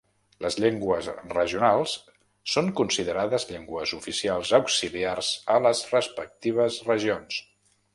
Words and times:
Les 0.43 0.55
llengües 0.61 1.09
regionals 1.33 1.93
són 2.55 2.73
considerades 2.81 3.47
llengües 3.53 3.95
oficials 4.01 4.57
auxiliars 4.63 5.33
a 5.59 5.63
les 5.69 5.89
respectives 5.97 6.85
regions. 6.95 7.43